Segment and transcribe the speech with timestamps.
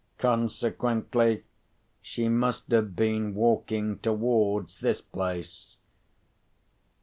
[0.17, 1.43] "Consequently,
[2.01, 5.77] she must have been walking towards this place.